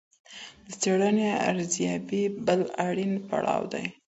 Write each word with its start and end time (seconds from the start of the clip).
د 0.67 0.69
څېړني 0.81 1.27
ارزیابي 1.49 2.23
بل 2.45 2.61
اړین 2.87 3.13
پړاو 3.27 3.63
دی. 3.73 3.85